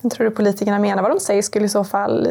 Men 0.00 0.10
tror 0.10 0.24
du 0.24 0.30
politikerna 0.30 0.78
menar 0.78 1.02
vad 1.02 1.10
de 1.10 1.20
säger? 1.20 1.42
Skulle 1.42 1.66
i 1.66 1.68
så 1.68 1.84
fall 1.84 2.26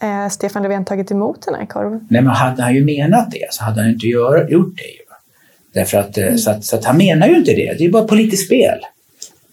eh, 0.00 0.28
Stefan 0.30 0.62
Löfven 0.62 0.84
tagit 0.84 1.10
emot 1.10 1.42
den 1.46 1.54
här 1.54 1.66
korven? 1.66 2.06
Nej, 2.10 2.22
men 2.22 2.32
hade 2.32 2.62
han 2.62 2.74
ju 2.74 2.84
menat 2.84 3.30
det 3.30 3.46
så 3.50 3.64
hade 3.64 3.80
han 3.80 3.90
inte 3.90 4.06
gör, 4.06 4.48
gjort 4.48 4.76
det. 4.76 4.84
Ju. 4.84 4.98
Därför 5.72 5.98
att, 5.98 6.18
eh, 6.18 6.26
mm. 6.26 6.38
så, 6.38 6.50
att, 6.50 6.64
så 6.64 6.76
att 6.76 6.84
han 6.84 6.96
menar 6.96 7.26
ju 7.26 7.36
inte 7.36 7.52
det. 7.52 7.74
Det 7.78 7.84
är 7.84 7.90
bara 7.90 8.04
politiskt 8.04 8.46
spel. 8.46 8.78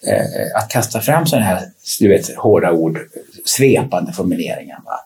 Eh, 0.08 0.62
att 0.62 0.70
kasta 0.70 1.02
fram 1.02 1.26
sådana 1.26 1.46
här 1.46 1.62
du 2.00 2.08
vet, 2.08 2.36
hårda 2.36 2.72
ord, 2.72 3.00
svepande 3.46 4.14
formuleringar. 4.14 4.80
Va? 4.86 5.00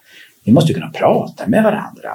Vi 0.43 0.51
måste 0.51 0.73
kunna 0.73 0.89
prata 0.89 1.47
med 1.47 1.63
varandra. 1.63 2.11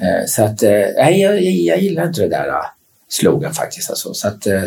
Eh, 0.00 0.26
så 0.26 0.44
att, 0.44 0.62
eh, 0.62 0.70
nej, 0.96 1.20
jag, 1.20 1.42
jag, 1.42 1.52
jag, 1.52 1.78
gillar 1.78 2.06
inte 2.06 2.20
det 2.20 2.28
där 2.28 2.48
uh, 2.48 2.64
slogan 3.08 3.54
faktiskt. 3.54 3.90
Alltså. 3.90 4.14
Så 4.14 4.28
att, 4.28 4.46
eh, 4.46 4.62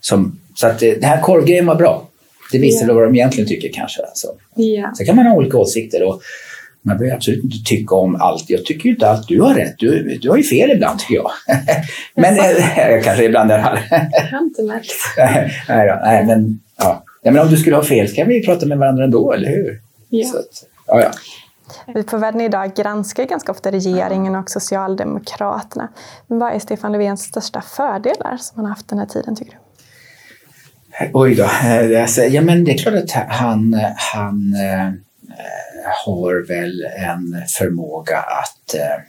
som, 0.00 0.40
så 0.54 0.66
att 0.66 0.78
det 0.78 1.04
här 1.04 1.20
korvgrejen 1.20 1.66
var 1.66 1.74
bra. 1.74 2.08
Det 2.52 2.58
visar 2.58 2.86
yeah. 2.86 2.96
vad 2.96 3.04
de 3.04 3.14
egentligen 3.14 3.48
tycker 3.48 3.72
kanske. 3.72 4.02
Alltså. 4.02 4.28
Yeah. 4.56 4.94
Sen 4.94 5.06
kan 5.06 5.16
man 5.16 5.26
ha 5.26 5.36
olika 5.36 5.58
åsikter. 5.58 6.02
Och, 6.02 6.22
man 6.84 6.98
behöver 6.98 7.16
absolut 7.16 7.44
inte 7.44 7.56
tycka 7.64 7.94
om 7.94 8.16
allt. 8.16 8.50
Jag 8.50 8.64
tycker 8.64 8.84
ju 8.84 8.90
inte 8.90 9.10
att 9.10 9.28
du 9.28 9.40
har 9.40 9.54
rätt. 9.54 9.74
Du, 9.78 10.18
du 10.22 10.30
har 10.30 10.36
ju 10.36 10.42
fel 10.42 10.70
ibland 10.70 10.98
tycker 10.98 11.14
jag. 11.14 11.30
men 12.14 12.38
äh, 12.38 13.02
kanske 13.04 13.24
ibland 13.24 13.52
alla 13.52 13.62
fall. 13.62 13.78
jag 13.90 14.38
har 14.38 14.44
inte 14.44 14.62
märkt. 14.62 14.92
nej, 15.68 15.88
då, 15.88 16.00
nej, 16.04 16.26
men, 16.26 16.60
ja. 16.78 17.04
nej, 17.22 17.34
men 17.34 17.42
om 17.42 17.50
du 17.50 17.56
skulle 17.56 17.76
ha 17.76 17.82
fel 17.82 18.08
så 18.08 18.14
kan 18.14 18.28
vi 18.28 18.46
prata 18.46 18.66
med 18.66 18.78
varandra 18.78 19.04
ändå, 19.04 19.32
eller 19.32 19.48
hur? 19.48 19.80
Ja. 20.08 20.28
Så 20.28 20.38
att, 20.38 20.64
ja, 20.86 21.00
ja. 21.00 21.10
Vi 21.94 22.02
på 22.02 22.18
Världen 22.18 22.40
idag 22.40 22.74
granskar 22.74 23.24
ganska 23.24 23.52
ofta 23.52 23.70
regeringen 23.70 24.36
och 24.36 24.50
Socialdemokraterna. 24.50 25.88
Men 26.26 26.38
vad 26.38 26.52
är 26.52 26.58
Stefan 26.58 26.92
Löfvens 26.92 27.22
största 27.22 27.60
fördelar 27.60 28.36
som 28.36 28.56
han 28.56 28.64
har 28.64 28.70
haft 28.70 28.88
den 28.88 28.98
här 28.98 29.06
tiden, 29.06 29.36
tycker 29.36 29.52
du? 29.52 29.58
Oj 31.12 31.34
då. 31.34 31.42
Eh, 31.42 32.02
alltså, 32.02 32.22
ja, 32.22 32.42
men 32.42 32.64
det 32.64 32.72
är 32.72 32.78
klart 32.78 32.94
att 32.94 33.10
han, 33.10 33.80
han 33.96 34.54
eh, 34.54 34.92
har 36.04 36.48
väl 36.48 36.84
en 36.96 37.42
förmåga 37.58 38.18
att 38.18 38.74
eh, 38.74 39.04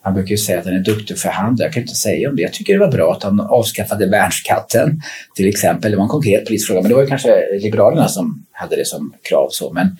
han 0.00 0.14
brukar 0.14 0.30
ju 0.30 0.38
säga 0.38 0.58
att 0.58 0.64
han 0.64 0.74
är 0.74 0.80
duktig 0.80 1.18
förhandlare. 1.18 1.66
Jag 1.66 1.72
kan 1.74 1.82
inte 1.82 1.94
säga 1.94 2.30
om 2.30 2.36
det. 2.36 2.42
Jag 2.42 2.52
tycker 2.52 2.72
det 2.72 2.78
var 2.78 2.92
bra 2.92 3.12
att 3.12 3.22
han 3.22 3.40
avskaffade 3.40 4.06
värnskatten 4.06 5.02
till 5.34 5.48
exempel. 5.48 5.90
Det 5.90 5.96
var 5.96 6.04
en 6.04 6.08
konkret 6.10 6.44
politisk 6.44 6.66
fråga, 6.66 6.80
men 6.80 6.88
det 6.88 6.94
var 6.94 7.02
ju 7.02 7.08
kanske 7.08 7.58
Liberalerna 7.62 8.08
som 8.08 8.46
hade 8.52 8.76
det 8.76 8.86
som 8.86 9.14
krav. 9.22 9.48
Så, 9.50 9.72
men, 9.72 9.96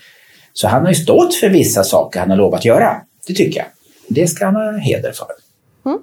så 0.55 0.69
han 0.69 0.83
har 0.83 0.89
ju 0.89 0.95
stått 0.95 1.35
för 1.35 1.49
vissa 1.49 1.85
saker 1.85 2.21
han 2.21 2.31
har 2.31 2.37
lovat 2.37 2.65
göra. 2.65 3.03
Det 3.27 3.35
tycker 3.35 3.59
jag. 3.61 3.67
Det 4.09 4.27
ska 4.27 4.45
han 4.45 4.55
ha 4.55 4.73
heder 4.73 5.13
för. 5.13 5.27
Mm. 5.87 5.99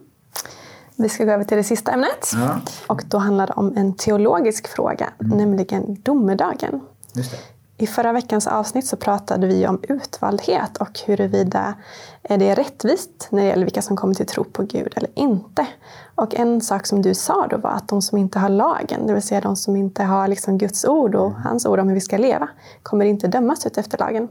Vi 0.96 1.10
ska 1.10 1.26
gå 1.26 1.32
över 1.32 1.44
till 1.44 1.58
det 1.58 1.64
sista 1.64 1.92
ämnet. 1.92 2.32
Ja. 2.34 2.62
Och 2.88 3.02
då 3.08 3.18
handlar 3.18 3.48
det 3.48 3.54
om 3.54 3.78
en 3.78 3.96
teologisk 3.96 4.68
fråga, 4.68 5.10
mm. 5.22 5.38
nämligen 5.38 6.02
domedagen. 6.04 6.82
I 7.82 7.88
förra 7.88 8.14
veckans 8.14 8.48
avsnitt 8.48 8.88
så 8.88 8.98
pratade 8.98 9.48
vi 9.48 9.68
om 9.68 9.80
utvaldhet 9.90 10.78
och 10.78 11.00
huruvida 11.06 11.74
det 12.22 12.50
är 12.50 12.56
rättvist 12.56 13.28
när 13.30 13.42
det 13.42 13.48
gäller 13.48 13.64
vilka 13.64 13.82
som 13.82 13.98
kommer 13.98 14.14
till 14.14 14.26
tro 14.26 14.44
på 14.44 14.64
Gud 14.64 14.94
eller 14.96 15.10
inte. 15.16 15.68
Och 16.16 16.36
en 16.36 16.62
sak 16.62 16.88
som 16.88 17.02
du 17.02 17.14
sa 17.14 17.48
då 17.48 17.58
var 17.58 17.70
att 17.70 17.88
de 17.88 18.02
som 18.02 18.18
inte 18.18 18.40
har 18.40 18.50
lagen, 18.50 19.08
det 19.08 19.14
vill 19.14 19.22
säga 19.22 19.42
de 19.42 19.56
som 19.56 19.76
inte 19.76 20.04
har 20.04 20.28
liksom 20.28 20.58
Guds 20.58 20.86
ord 20.86 21.16
och 21.16 21.32
hans 21.34 21.66
ord 21.66 21.80
om 21.80 21.88
hur 21.88 21.96
vi 21.96 22.02
ska 22.02 22.18
leva, 22.18 22.50
kommer 22.84 23.06
inte 23.06 23.28
dömas 23.28 23.66
ut 23.66 23.78
efter 23.78 23.98
lagen. 23.98 24.28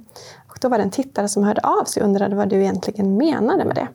Och 0.49 0.59
då 0.61 0.69
var 0.69 0.79
det 0.79 0.85
en 0.85 0.91
tittare 0.91 1.29
som 1.29 1.45
hörde 1.45 1.61
av 1.61 1.85
sig 1.85 2.03
och 2.03 2.09
undrade 2.09 2.37
vad 2.37 2.49
du 2.49 2.57
egentligen 2.57 3.17
menade 3.17 3.65
med 3.65 3.75
det. 3.75 3.89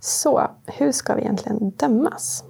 Så 0.00 0.50
hur 0.66 0.92
ska 0.92 1.14
vi 1.14 1.22
egentligen 1.22 1.70
dömas? 1.70 2.44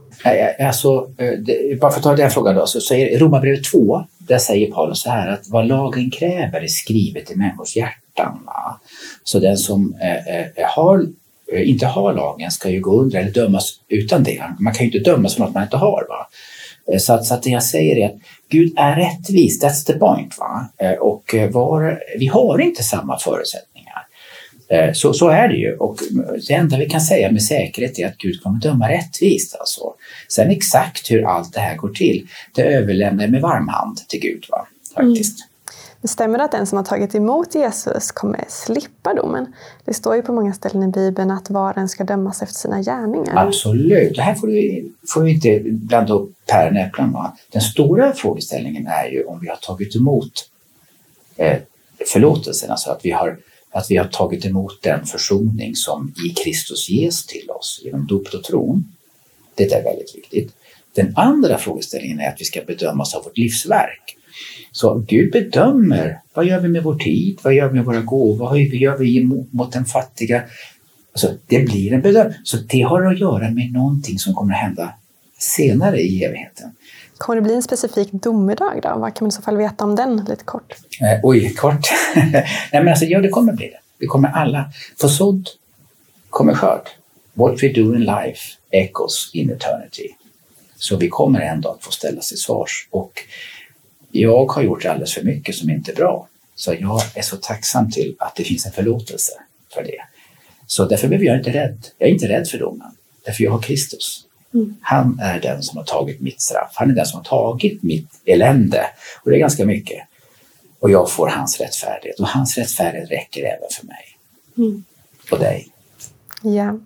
Alltså, 0.67 1.11
eh, 1.19 1.79
bara 1.81 1.91
för 1.91 1.99
att 1.99 2.03
ta 2.05 2.17
den 2.17 2.31
frågan 2.31 2.55
då, 2.55 2.67
så, 2.67 2.95
är 2.95 3.19
Romarbrevet 3.19 3.65
2, 3.65 4.05
där 4.29 4.39
säger 4.39 4.73
Paulus 4.73 5.03
så 5.03 5.11
här 5.11 5.29
att 5.29 5.49
vad 5.49 5.67
lagen 5.67 6.11
kräver 6.11 6.61
är 6.61 6.67
skrivet 6.67 7.31
i 7.31 7.37
människors 7.37 7.77
hjärtan. 7.77 8.43
Va? 8.47 8.81
Så 9.25 9.39
den 9.39 9.57
som 9.57 9.95
eh, 10.03 10.37
eh, 10.37 10.47
eh 10.57 10.69
har, 10.69 11.07
eh, 11.53 11.71
inte 11.71 11.87
har 11.87 12.13
lagen 12.13 12.51
ska 12.51 12.71
ju 12.71 12.81
gå 12.81 13.01
under 13.01 13.21
eller 13.21 13.31
dömas 13.31 13.81
utan 13.89 14.23
det. 14.23 14.43
Man 14.59 14.75
kan 14.75 14.87
ju 14.87 14.93
inte 14.93 15.11
dömas 15.11 15.35
för 15.35 15.41
något 15.41 15.55
man 15.55 15.63
inte 15.63 15.77
har. 15.77 16.07
Va? 16.09 16.29
Eh, 16.93 16.99
så 16.99 17.13
att, 17.13 17.27
så 17.27 17.35
att 17.35 17.43
det 17.43 17.51
jag 17.51 17.63
säger 17.63 17.97
är 17.97 18.07
att 18.07 18.21
Gud 18.49 18.73
är 18.77 18.97
rättvis, 18.97 19.63
that's 19.63 19.87
the 19.87 19.93
point. 19.93 20.39
Va? 20.39 20.69
Eh, 20.79 20.93
och 20.93 21.35
var, 21.53 22.01
vi 22.19 22.27
har 22.27 22.61
inte 22.61 22.83
samma 22.83 23.19
förutsättningar 23.19 23.74
så, 24.95 25.13
så 25.13 25.29
är 25.29 25.49
det 25.49 25.57
ju 25.57 25.77
och 25.77 25.99
det 26.49 26.55
enda 26.55 26.79
vi 26.79 26.87
kan 26.87 27.01
säga 27.01 27.31
med 27.31 27.43
säkerhet 27.43 27.99
är 27.99 28.07
att 28.07 28.19
Gud 28.19 28.43
kommer 28.43 28.61
döma 28.61 28.89
rättvist. 28.89 29.57
Alltså. 29.61 29.95
Sen 30.29 30.51
exakt 30.51 31.11
hur 31.11 31.25
allt 31.25 31.53
det 31.53 31.61
här 31.61 31.77
går 31.77 31.89
till, 31.89 32.27
det 32.55 32.63
överlämnar 32.63 33.29
med 33.29 33.41
varm 33.41 33.69
hand 33.69 33.99
till 34.09 34.21
Gud. 34.21 34.45
Va? 34.51 34.67
Faktiskt. 34.95 35.41
Mm. 35.41 35.49
Det 36.05 36.09
stämmer 36.09 36.39
att 36.39 36.53
den 36.53 36.67
som 36.67 36.77
har 36.77 36.85
tagit 36.85 37.15
emot 37.15 37.55
Jesus 37.55 38.13
kommer 38.13 38.45
slippa 38.49 39.15
domen? 39.15 39.55
Det 39.85 39.95
står 39.95 40.17
ju 40.17 40.23
på 40.23 40.33
många 40.33 40.53
ställen 40.53 40.83
i 40.83 40.89
Bibeln 40.89 41.31
att 41.31 41.51
var 41.51 41.79
en 41.79 41.89
ska 41.89 42.05
dömas 42.05 42.43
efter 42.43 42.55
sina 42.55 42.83
gärningar. 42.83 43.47
Absolut. 43.47 44.17
Det 44.17 44.23
här 44.23 44.35
får 44.35 44.47
vi, 44.47 44.93
får 45.15 45.23
vi 45.23 45.31
inte 45.31 45.61
blanda 45.65 46.15
upp 46.15 46.31
päron 46.47 46.77
och 46.77 46.83
äpplen. 46.83 47.15
Den 47.53 47.63
stora 47.63 48.13
frågeställningen 48.13 48.87
är 48.87 49.09
ju 49.09 49.25
om 49.25 49.41
vi 49.41 49.49
har 49.49 49.57
tagit 49.57 49.97
emot 49.97 50.33
eh, 51.37 51.59
förlåtelsen, 52.13 52.71
alltså 52.71 52.91
att 52.91 53.01
vi 53.03 53.11
har 53.11 53.39
att 53.75 53.91
vi 53.91 53.97
har 53.97 54.05
tagit 54.05 54.45
emot 54.45 54.83
den 54.83 55.07
försoning 55.07 55.77
som 55.77 56.15
i 56.27 56.29
Kristus 56.29 56.89
ges 56.89 57.27
till 57.27 57.51
oss 57.51 57.81
genom 57.85 58.07
dopet 58.07 58.35
och 58.35 58.45
tron. 58.45 58.95
Det 59.55 59.73
är 59.73 59.85
väldigt 59.85 60.15
viktigt. 60.15 60.53
Den 60.95 61.13
andra 61.17 61.59
frågeställningen 61.59 62.21
är 62.21 62.29
att 62.29 62.41
vi 62.41 62.45
ska 62.45 62.61
bedömas 62.67 63.15
av 63.15 63.25
vårt 63.25 63.39
livsverk. 63.39 64.17
Så 64.73 65.05
Gud 65.09 65.33
bedömer, 65.33 66.21
vad 66.35 66.47
gör 66.47 66.61
vi 66.61 66.69
med 66.69 66.83
vår 66.83 66.99
tid, 66.99 67.39
vad 67.43 67.55
gör 67.55 67.69
vi 67.69 67.75
med 67.75 67.85
våra 67.85 68.01
gåvor, 68.01 68.49
vad 68.49 68.59
gör 68.59 68.99
vi 68.99 69.25
mot 69.51 69.73
den 69.73 69.85
fattiga? 69.85 70.43
Alltså, 71.13 71.35
det 71.47 71.61
blir 71.61 71.93
en 71.93 72.01
bedömning. 72.01 72.39
Så 72.45 72.57
det 72.57 72.83
har 72.83 73.03
att 73.03 73.21
göra 73.21 73.51
med 73.51 73.73
någonting 73.73 74.19
som 74.19 74.35
kommer 74.35 74.55
att 74.55 74.61
hända 74.61 74.95
senare 75.39 76.01
i 76.01 76.25
evigheten. 76.25 76.71
Kommer 77.19 77.37
det 77.37 77.43
bli 77.43 77.55
en 77.55 77.63
specifik 77.63 78.13
domedag 78.13 78.81
då? 78.83 78.89
Vad 78.89 79.15
kan 79.15 79.25
man 79.25 79.29
i 79.29 79.33
så 79.33 79.43
fall 79.43 79.57
veta 79.57 79.85
om 79.85 79.97
den 79.97 80.17
lite 80.17 80.45
kort? 80.45 80.75
Eh, 81.01 81.21
oj, 81.23 81.55
kort? 81.55 81.89
Nej 82.15 82.47
men 82.73 82.89
alltså, 82.89 83.05
ja 83.05 83.21
det 83.21 83.29
kommer 83.29 83.53
bli 83.53 83.67
det. 83.67 83.79
Det 83.99 84.07
kommer 84.07 84.29
alla. 84.29 84.73
För 85.01 85.09
sådd 85.09 85.49
kommer 86.31 86.55
skörd. 86.55 86.89
What 87.35 87.63
we 87.63 87.69
do 87.69 87.95
in 87.95 88.01
life 88.01 88.41
echoes 88.71 89.31
in 89.33 89.51
eternity. 89.51 90.09
Så 90.77 90.97
vi 90.97 91.09
kommer 91.09 91.41
ändå 91.41 91.69
att 91.69 91.85
få 91.85 91.91
ställas 91.91 92.29
till 92.29 92.39
svars. 92.39 92.89
Och 92.91 93.13
jag 94.11 94.47
har 94.47 94.63
gjort 94.63 94.85
alldeles 94.85 95.15
för 95.15 95.23
mycket 95.23 95.55
som 95.55 95.71
inte 95.71 95.93
är 95.93 95.97
bra. 95.97 96.29
Så 96.55 96.75
jag 96.81 97.01
är 97.15 97.23
så 97.23 97.37
tacksam 97.37 97.91
till 97.91 98.17
att 98.19 98.37
det 98.37 98.45
finns 98.45 98.67
en 98.67 98.73
förlåtelse 98.73 99.33
för 99.75 99.83
det. 99.83 100.01
Så 100.67 100.85
därför 100.85 101.09
behöver 101.09 101.27
jag 101.27 101.39
inte 101.39 101.51
rädd. 101.51 101.87
Jag 101.99 102.09
är 102.09 102.13
inte 102.13 102.29
rädd 102.29 102.49
för 102.49 102.59
domen. 102.59 102.97
Därför 103.25 103.45
jag 103.45 103.51
har 103.51 103.63
Kristus. 103.63 104.24
Mm. 104.55 104.77
Han 104.81 105.19
är 105.23 105.41
den 105.41 105.63
som 105.63 105.77
har 105.77 105.85
tagit 105.85 106.21
mitt 106.21 106.43
straff. 106.43 106.73
Han 106.75 106.91
är 106.91 106.95
den 106.95 107.07
som 107.07 107.17
har 107.17 107.25
tagit 107.25 107.83
mitt 107.83 108.09
elände. 108.25 108.87
Och 109.23 109.31
det 109.31 109.37
är 109.37 109.41
ganska 109.41 109.67
mycket. 109.67 110.03
Och 110.79 110.91
jag 110.91 111.11
får 111.11 111.29
hans 111.29 111.61
rättfärdighet. 111.61 112.21
Och 112.21 112.29
hans 112.29 112.59
rättfärdighet 112.59 113.11
räcker 113.11 113.43
även 113.43 113.69
för 113.71 113.87
mig. 113.87 114.05
Mm. 114.57 114.85
Och 115.31 115.39
dig. 115.39 115.69
Ja. 116.43 116.79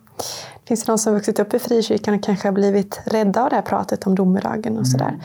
Finns 0.68 0.84
det 0.84 0.92
någon 0.92 0.98
som 0.98 1.14
vuxit 1.14 1.38
upp 1.38 1.54
i 1.54 1.58
frikyrkan 1.58 2.14
och 2.14 2.24
kanske 2.24 2.48
har 2.48 2.52
blivit 2.52 3.00
rädda 3.06 3.42
av 3.42 3.50
det 3.50 3.56
här 3.56 3.62
pratet 3.62 4.06
om 4.06 4.14
domedagen 4.14 4.72
och 4.72 4.84
mm. 4.84 4.84
sådär? 4.84 5.18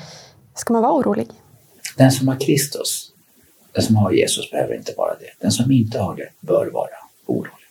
Ska 0.55 0.73
man 0.73 0.81
vara 0.81 0.93
orolig? 0.93 1.27
Den 1.97 2.11
som 2.11 2.27
har 2.27 2.39
Kristus, 2.39 3.11
den 3.71 3.83
som 3.83 3.95
har 3.95 4.11
Jesus 4.11 4.51
behöver 4.51 4.75
inte 4.75 4.93
vara 4.97 5.13
det. 5.13 5.29
Den 5.39 5.51
som 5.51 5.71
inte 5.71 5.99
har 5.99 6.15
det 6.15 6.29
bör 6.39 6.69
vara 6.73 6.89
orolig. 7.25 7.62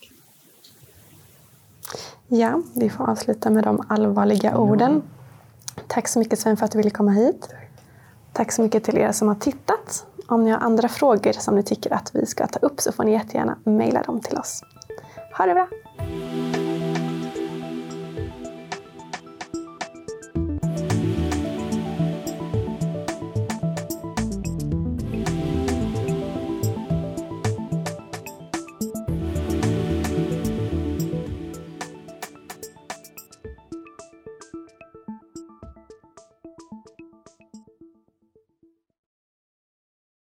Ja, 2.35 2.63
vi 2.75 2.91
får 2.91 3.11
avsluta 3.11 3.51
med 3.51 3.65
de 3.65 3.83
allvarliga 3.89 4.57
orden. 4.57 5.03
Tack 5.87 6.09
så 6.09 6.19
mycket 6.19 6.39
Sven 6.39 6.57
för 6.57 6.65
att 6.65 6.71
du 6.71 6.79
ville 6.79 6.91
komma 6.91 7.11
hit. 7.11 7.49
Tack 8.33 8.53
så 8.53 8.63
mycket 8.63 8.85
till 8.85 8.99
er 8.99 9.13
som 9.13 9.29
har 9.29 9.35
tittat. 9.35 10.07
Om 10.27 10.45
ni 10.45 10.51
har 10.51 10.59
andra 10.59 10.89
frågor 10.89 11.33
som 11.33 11.57
ni 11.57 11.63
tycker 11.63 11.93
att 11.93 12.11
vi 12.15 12.27
ska 12.27 12.47
ta 12.47 12.59
upp 12.59 12.81
så 12.81 12.93
får 12.93 13.05
ni 13.05 13.13
jättegärna 13.13 13.57
mejla 13.65 14.03
dem 14.03 14.21
till 14.21 14.39
oss. 14.39 14.63
Ha 15.39 15.47
det 15.47 15.55
bra! 15.55 15.69